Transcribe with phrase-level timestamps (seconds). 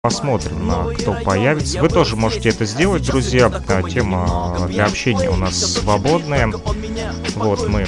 [0.00, 1.80] посмотрим, на кто появится.
[1.80, 3.50] Вы тоже можете это сделать, друзья.
[3.90, 6.52] Тема для общения у нас свободная.
[7.34, 7.84] Вот мы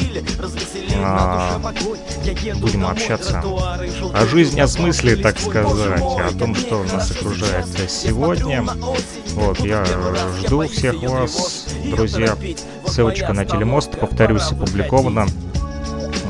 [0.97, 1.61] а,
[2.57, 3.43] будем общаться
[4.13, 8.65] о жизни, о смысле, так сказать, о том, что нас окружает сегодня.
[9.35, 9.85] Вот, я
[10.41, 12.37] жду всех вас, друзья.
[12.87, 15.27] Ссылочка на телемост, повторюсь, опубликована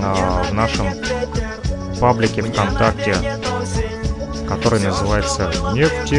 [0.03, 0.89] а, в нашем
[1.99, 3.17] паблике ВКонтакте
[4.51, 6.11] который называется Нефтерадио.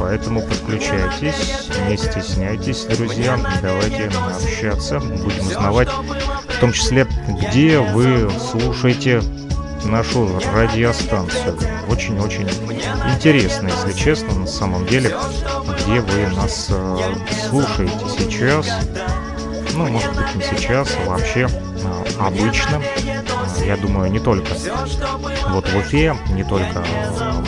[0.00, 3.38] Поэтому подключайтесь, не стесняйтесь, друзья.
[3.60, 4.10] Давайте
[4.42, 9.22] общаться, будем узнавать, в том числе, где вы слушаете
[9.84, 11.58] нашу радиостанцию.
[11.88, 12.48] Очень-очень
[13.14, 15.14] интересно, если честно, на самом деле,
[15.78, 16.96] где вы нас э,
[17.48, 18.66] слушаете сейчас.
[19.74, 21.48] Ну, может быть, не сейчас, а вообще
[22.18, 22.82] обычно
[23.64, 24.52] я думаю, не только
[25.48, 26.84] вот в Уфе, не только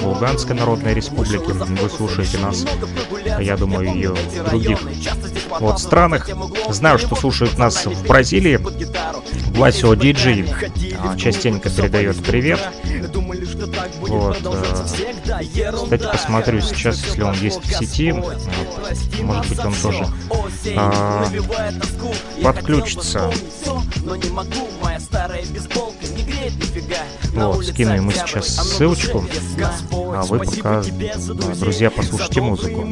[0.00, 1.52] в Луганской Народной Республике.
[1.52, 2.64] Вы слушаете нас,
[3.40, 4.78] я думаю, и в других
[5.60, 6.28] вот странах.
[6.68, 8.60] Знаю, что слушают нас в Бразилии.
[9.52, 10.46] Власио Диджей
[10.98, 12.60] а, частенько передает привет.
[14.00, 14.38] Вот.
[14.42, 18.12] Э, кстати, посмотрю сейчас, если он есть в сети.
[19.22, 20.06] Может быть, он тоже
[24.04, 24.92] а, подключится.
[27.34, 29.24] Вот, скину ему сейчас ссылочку,
[30.14, 30.82] а вы пока,
[31.60, 32.86] друзья, послушайте музыку.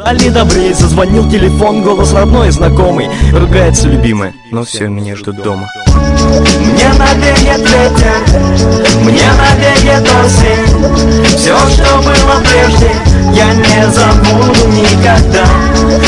[0.00, 5.68] Али добрей, зазвонил телефон, голос родной и знакомый Ругается любимая, но все меня ждут дома.
[5.96, 8.20] Мне навеет ветер,
[9.04, 11.36] мне навеет осень.
[11.36, 12.90] Все, что было прежде,
[13.34, 15.46] я не забуду никогда.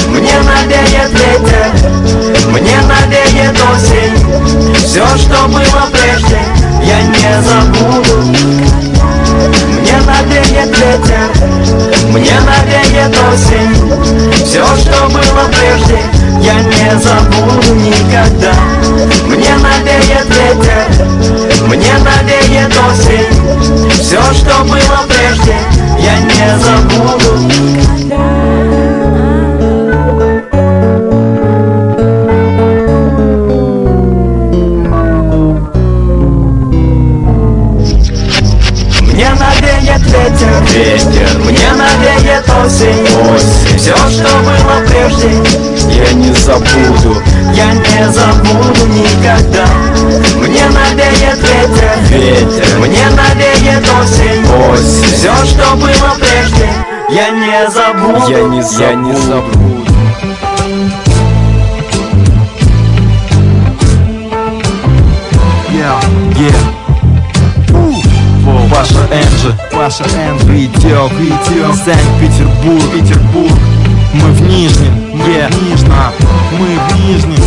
[0.08, 4.11] Мне навеет ветер, мне навеет осень
[4.92, 6.38] Все, что было прежде,
[6.84, 8.20] я не забуду.
[9.80, 11.30] Мне навеет ветер,
[12.08, 14.44] мне навеет осень.
[14.44, 15.98] Все, что было прежде,
[16.42, 18.52] я не забуду никогда.
[19.24, 20.84] Мне навеет ветер,
[21.68, 23.88] мне навеет осень.
[23.92, 25.56] Все, что было прежде,
[26.00, 28.31] я не забуду
[40.72, 43.78] ветер, Мне навеет осень, осень.
[43.78, 45.30] Все, что было прежде
[45.90, 47.22] Я не забуду,
[47.54, 49.66] я не забуду никогда.
[50.36, 52.78] Мне навеет ветер, ветер.
[52.78, 55.14] Мне навеет осень, осень.
[55.14, 56.68] Все, что было прежде
[57.10, 59.72] Я не забуду, я не забуду, я не забуду.
[65.74, 66.00] Yeah,
[66.36, 66.81] yeah.
[68.72, 70.46] Паша Энджи Паша Энджи.
[70.46, 73.58] Видео, видео Санкт-Петербург, Петербург.
[74.14, 74.94] Мы в Нижнем,
[75.26, 75.54] yeah.
[75.62, 75.92] Нижнем,
[76.58, 77.44] мы в Нижнем.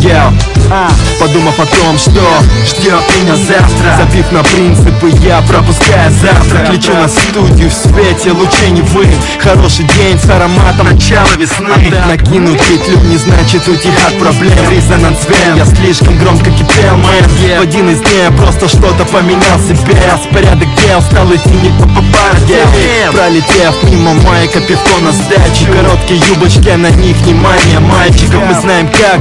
[0.00, 0.32] Yeah,
[0.70, 0.88] а,
[1.18, 2.22] подумав о том, что
[2.64, 3.96] ждет меня завтра.
[3.98, 6.72] Забив на принципы, я пропускаю завтра.
[6.72, 9.08] Лечу на студию в свете лучей Невы
[9.40, 11.70] Хороший день с ароматом начала весны.
[11.70, 14.52] Отдать, Накинуть петлю не значит уйти от проблем.
[14.70, 17.24] Резонанс вен, я слишком громко кипел, мэн.
[17.58, 20.00] В один из дней просто что-то поменял себе.
[20.12, 22.60] Распорядок дел стал идти не по попарке.
[23.12, 28.40] Пролетев мимо майка, пивко на сдаче Короткие юбочки, а на них внимание мальчиков.
[28.46, 29.20] Мы знаем как,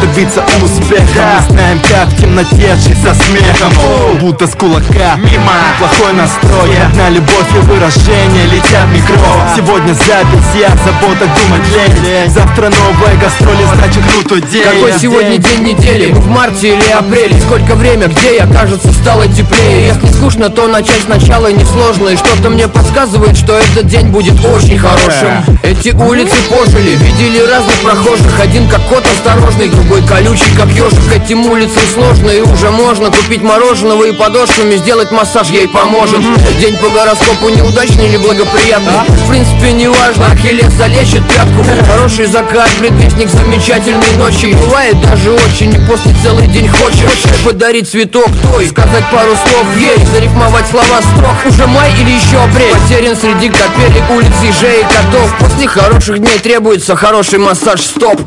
[0.00, 3.72] добиться успеха Мы знаем как в темноте жить со смехом.
[4.20, 5.16] Будто с кулака.
[5.16, 5.52] Мимо.
[5.78, 9.16] Плохой настрой, одна любовь и выражение Летят микро.
[9.56, 12.30] Сегодня запись, я забота думать лень.
[12.30, 14.64] Завтра новая гастроли, значит крутой день.
[14.64, 16.12] Какой сегодня день недели?
[16.12, 17.40] В марте или апреле?
[17.40, 18.46] Сколько время, где я?
[18.46, 19.88] Кажется, стало теплее.
[19.88, 22.08] Если скучно, то начать сначала несложно.
[22.08, 25.58] И что-то мне подсказывает, что этот день будет очень хорошим.
[25.62, 28.40] Эти улицы пожили, видели разных прохожих.
[28.40, 33.42] Один как кот осторожный, другой колючий, как ежик, этим улицам сложно И уже можно купить
[33.42, 36.20] мороженого и подошвами сделать массаж ей поможет
[36.60, 38.92] День по гороскопу неудачный или благоприятный?
[39.08, 44.54] В принципе не важно, Ахиллес залечит пятку Хороший закат, предвестник замечательной ночи.
[44.54, 50.04] Бывает даже очень, и после целый день хочешь Подарить цветок той, сказать пару слов ей
[50.12, 51.34] Зарифмовать слова строк.
[51.46, 52.72] Уже май или еще апрель?
[52.72, 55.34] Потерян среди капелек улиц, ежей и котов.
[55.38, 58.20] После хороших дней требуется хороший массаж, стоп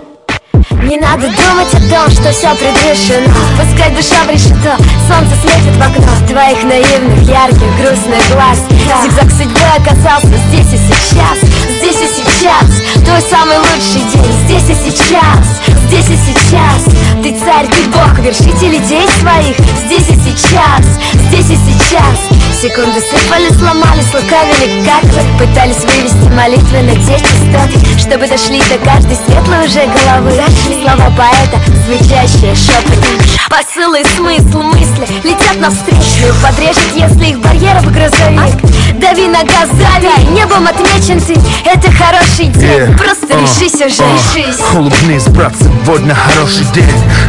[0.83, 3.33] Не надо думать о том, что все предрешено.
[3.55, 4.75] Пускай душа в решето,
[5.07, 6.07] солнце светит в окно.
[6.27, 8.59] Твоих наивных, ярких, грустных глаз.
[9.03, 11.37] Зигзаг судьбы оказался здесь и сейчас.
[11.77, 12.65] Здесь и сейчас,
[13.05, 14.33] твой самый лучший день.
[14.45, 16.83] Здесь и сейчас, здесь и сейчас.
[17.21, 19.57] Ты царь, ты бог, вершитель идей своих.
[19.85, 20.85] Здесь и сейчас,
[21.27, 22.41] здесь и сейчас.
[22.61, 28.77] Секунды сыпали, сломались, лукавили Как вы пытались вывести молитвы на те частоты Чтобы дошли до
[28.85, 30.29] каждой светлой уже головы
[30.73, 33.01] слова поэта, звучащие шепотом
[33.49, 36.27] Посылы, смысл, мысли летят навстречу.
[36.27, 41.33] Их подрежет, если их барьеров грузовик Дави на газ, дави, небом отмечен ты
[41.65, 42.97] Это хороший день, Yeah.
[42.97, 44.13] просто Uh, решись уже, uh.
[44.13, 44.59] решись.
[44.73, 46.85] Улыбнись, брат, сегодня хороший день.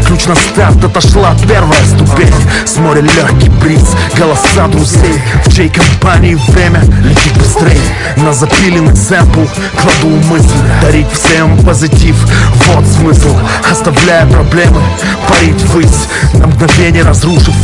[0.07, 2.35] Ключ на старт, отошла первая ступень.
[2.67, 3.89] С моря легкий бриз,
[4.19, 5.21] голоса друзей.
[5.47, 7.81] В чьей компании время летит быстрее.
[8.17, 9.45] На запиленный сэмпл
[9.81, 10.49] кладу мысль.
[10.83, 12.17] Дарить всем позитив,
[12.67, 13.35] вот смысл.
[13.71, 14.83] Оставляя проблемы,
[15.29, 17.55] парить ввысь На мгновение разрушив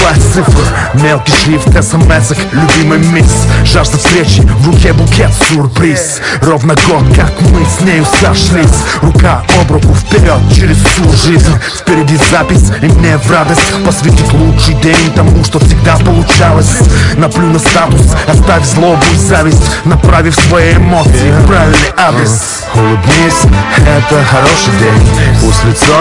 [0.00, 0.64] власть цифр.
[0.94, 6.20] Мелкий шрифт смс любимый мисс Жажда встречи, в руке букет, сюрприз.
[6.42, 8.82] Ровно год, как мы с нею сошлись.
[9.02, 11.52] Рука об руку вперед через всю жизнь.
[11.80, 13.74] Впереди запись, и мне в радость.
[13.84, 16.78] Посвятить лучший день тому, что всегда получалось.
[17.16, 22.64] Наплю на статус, оставь злобу и зависть Направив свои эмоции в правильный адрес.
[22.74, 23.42] Улыбнись,
[23.78, 25.08] это хороший день.
[25.40, 25.96] Пусть лицо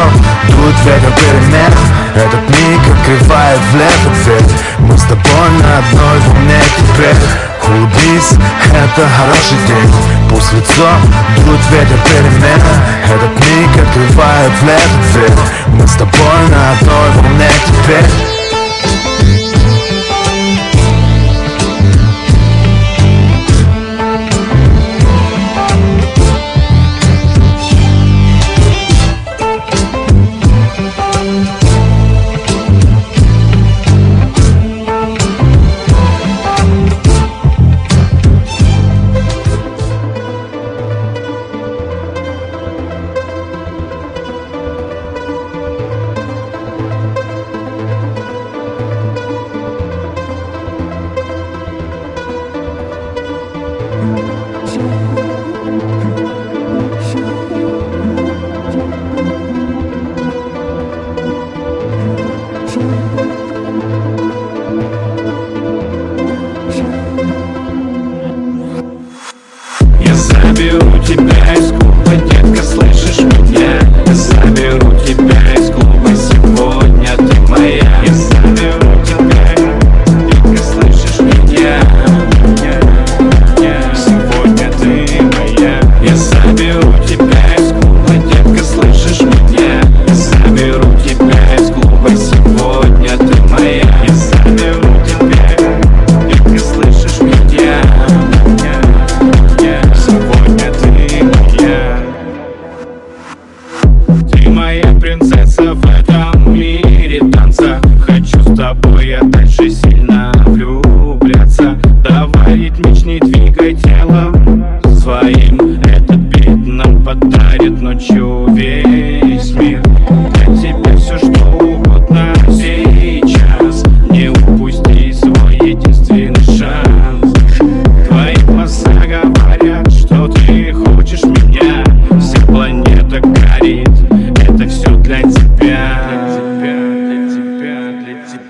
[0.50, 1.73] дует ветер перемен.
[2.15, 7.15] Этот миг открывает в лето дверь Мы с тобой на одной волне теперь
[7.68, 8.31] Улыбнись,
[8.71, 9.94] это хороший день.
[10.30, 10.89] Пусть лицо
[11.38, 12.62] дует ветер перемен.
[13.06, 15.38] Этот миг открывает в лето дверь
[15.68, 18.42] Мы с тобой на одной волне теперь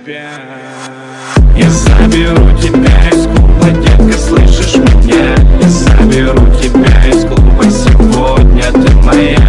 [0.04, 0.30] тебя,
[1.56, 5.36] Я заберу тебя из клуба, детка, слышишь меня?
[5.62, 9.43] Я заберу тебя из клуба, сегодня ты моя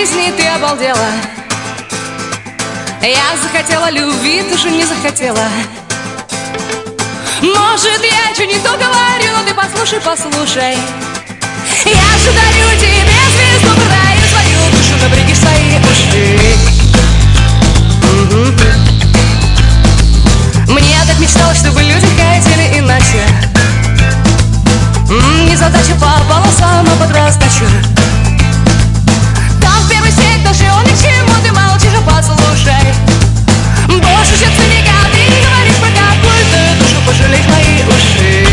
[0.00, 1.08] жизни ты обалдела.
[3.02, 5.46] Я захотела любви, ты же не захотела.
[7.42, 10.78] Может, я что не то говорю, но ты послушай, послушай.
[11.84, 16.56] Я же дарю тебе звезду краю свою душу, напряги свои уши
[20.66, 23.22] Мне так мечталось, чтобы люди хотели иначе.
[25.46, 27.66] Незадача попала сама под раздачу
[31.00, 32.94] Почему ты молчишь, а послушай?
[33.88, 38.44] Больше сердце не годы про какую-то душу Пожалей мои уши.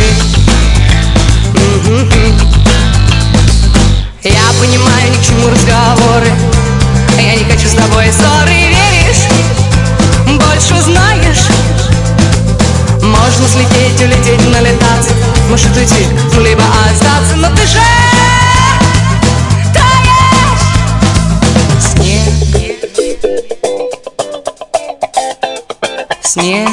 [26.38, 26.67] Yeah.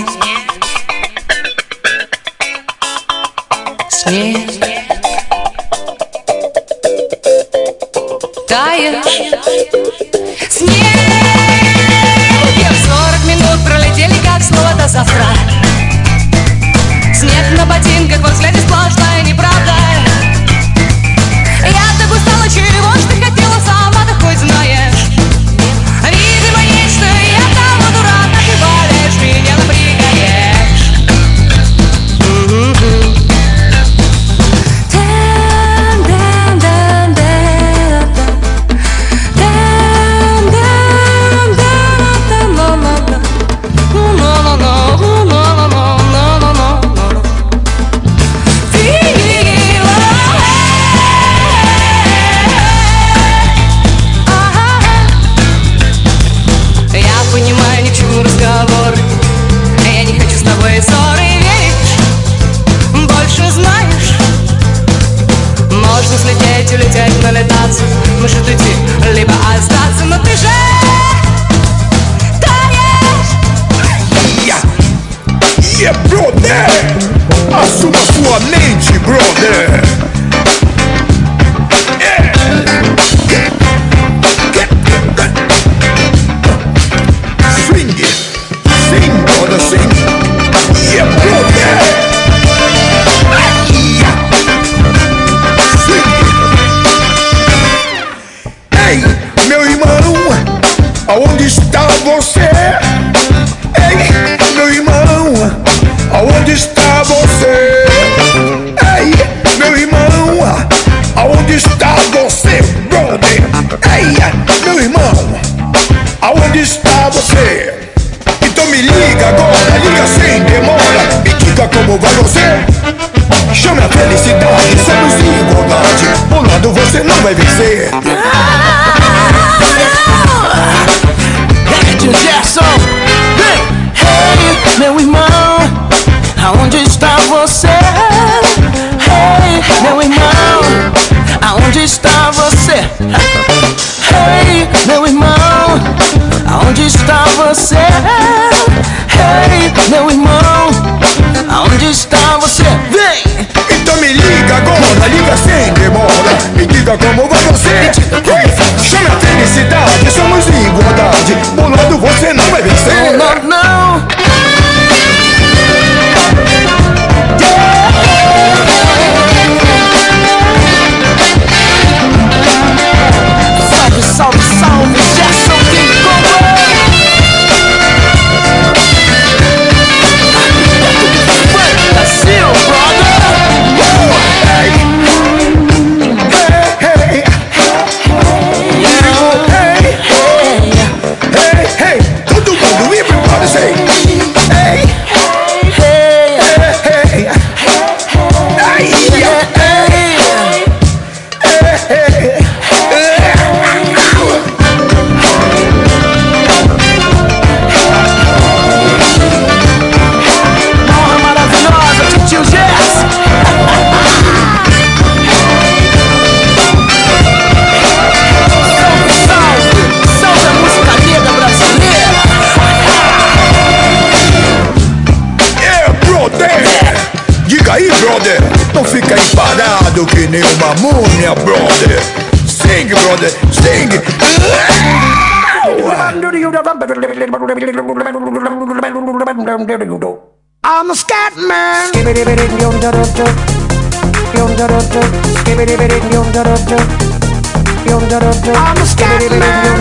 [248.57, 249.75] I'm a scat man.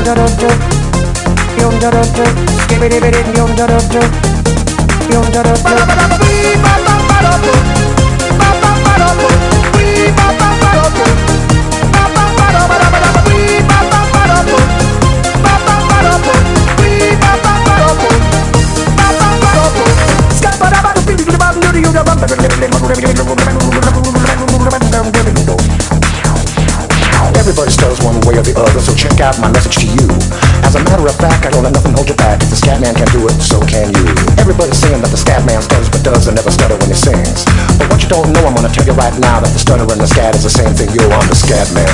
[40.04, 40.92] The scat is the same thing.
[40.92, 41.88] Yo, I'm the scat man.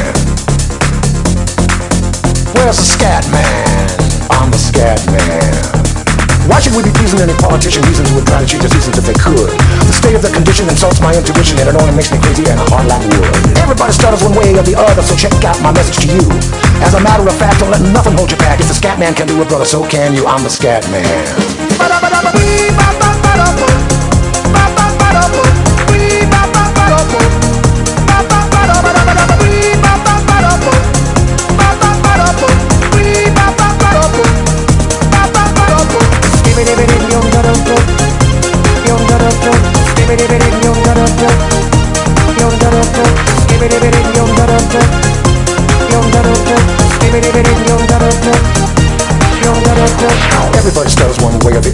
[2.58, 3.86] Where's the scat man?
[4.34, 5.54] I'm the scat man.
[6.50, 8.98] Why should we be pleasing any politician reasons who would try to change the seasons
[8.98, 9.54] if they could?
[9.86, 12.58] The state of the condition insults my intuition and it only makes me crazy and
[12.58, 13.30] a heart like wood.
[13.62, 16.26] Everybody stutters one way or the other, so check out my message to you.
[16.82, 18.58] As a matter of fact, don't let nothing hold you back.
[18.58, 20.26] If the scat man can do it, brother, so can you.
[20.26, 21.59] I'm the scat man.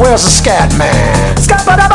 [0.00, 1.36] Where's the scat man?
[1.36, 1.90] Scat I'm.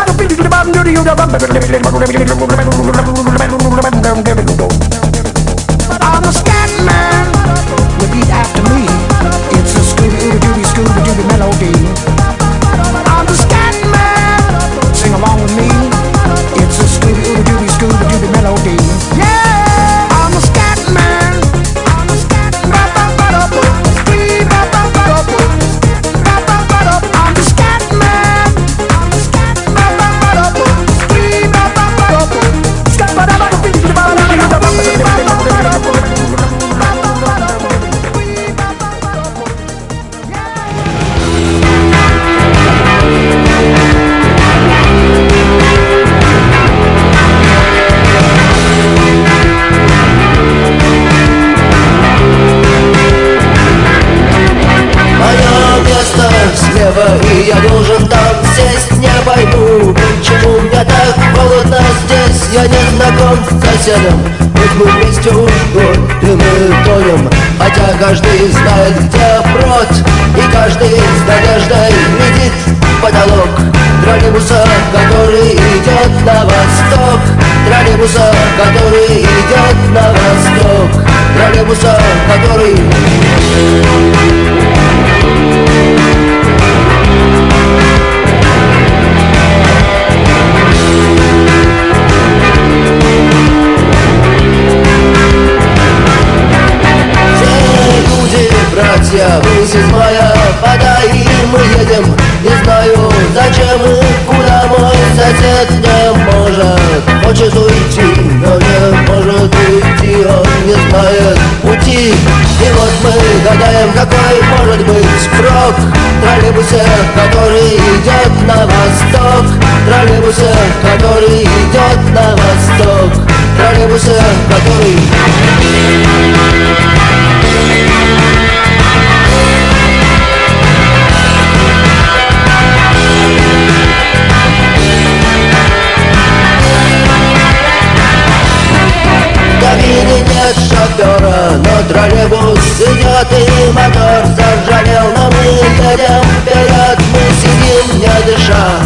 [143.18, 148.82] Вот и мотор заржавел, но мы идем вперед Мы сидим, не дыша,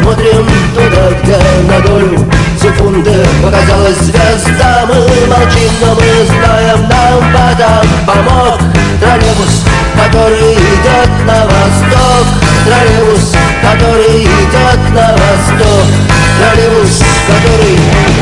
[0.00, 2.24] смотрим туда, где на долю
[2.62, 4.94] секунды Показалась звезда, мы
[5.26, 8.60] молчим, но мы знаем, нам потом помог
[9.00, 9.64] Троллейбус,
[9.96, 12.26] который идет на восток.
[12.64, 15.86] Троллейбус, который идет на восток.
[16.38, 18.13] Троллейбус, который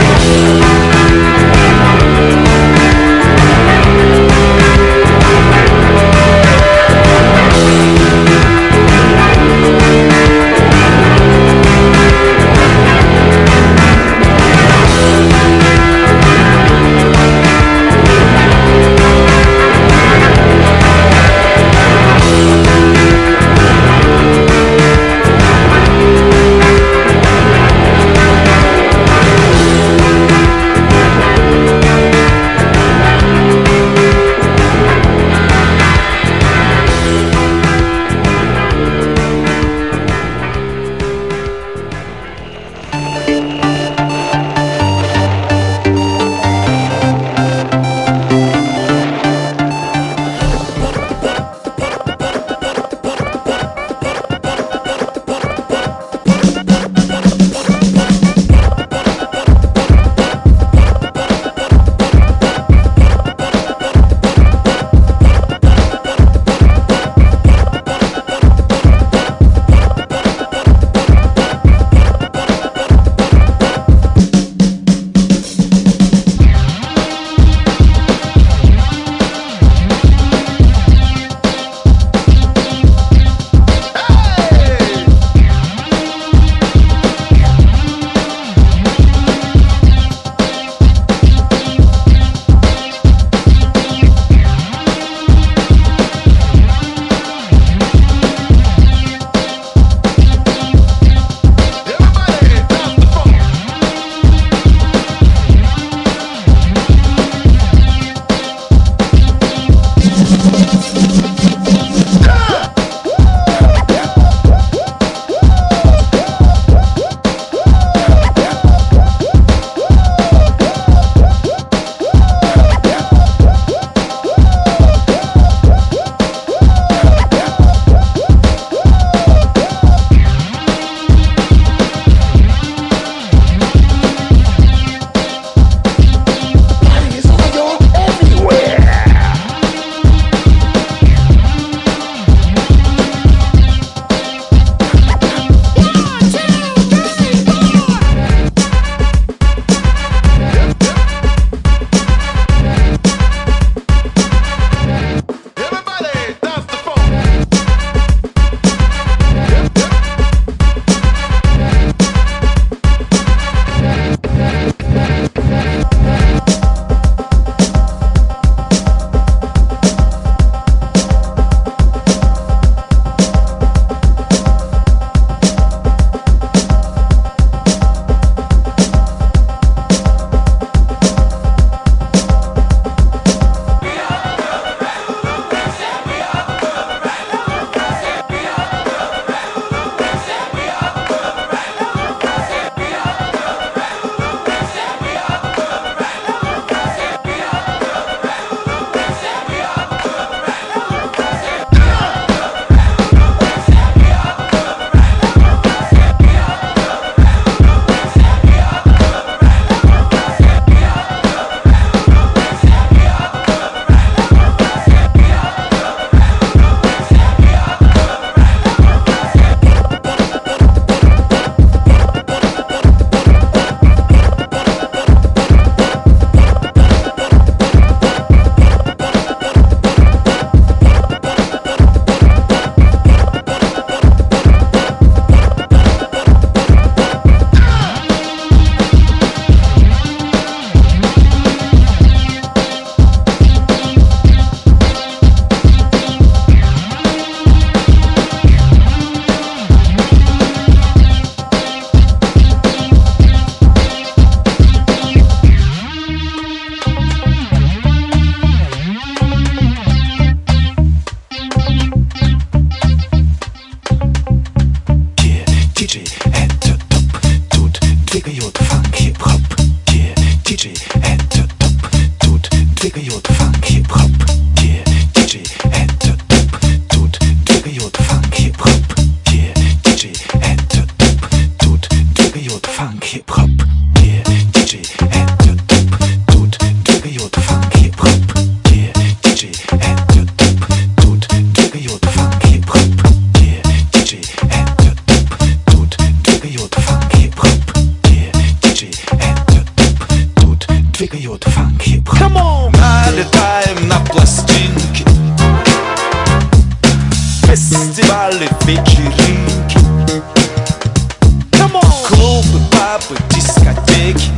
[314.03, 314.31] дискотеки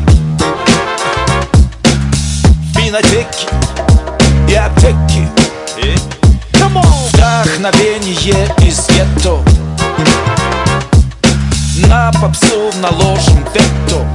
[2.77, 3.47] Винотеки
[4.49, 5.29] и аптеки.
[7.13, 9.39] Вдохновение из гетто.
[11.89, 14.07] На попсу наложим вето.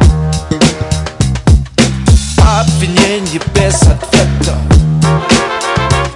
[2.37, 4.57] Обвинение без ответа.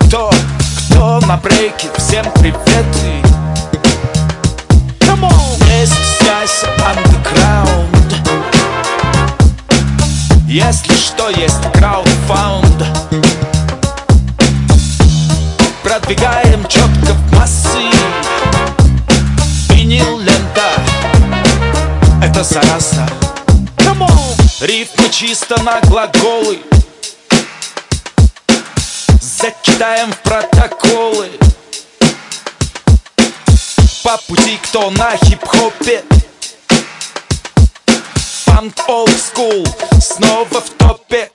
[0.01, 0.31] Кто,
[0.77, 2.85] кто на брейке, всем привет.
[3.03, 3.23] И
[5.65, 7.02] Не стесняйся, андеграунд
[10.53, 12.85] Если что, есть краудфаунд.
[15.81, 17.89] Продвигаем четко в массы.
[19.69, 20.75] Винил лента
[22.21, 23.09] Это заразно
[24.61, 26.59] Рифмы чисто на глаголы.
[29.19, 31.31] Закидаем в протоколы.
[34.03, 36.03] По пути кто на хип-хопе
[38.52, 39.66] Фанк олд скул
[40.00, 41.30] снова в топе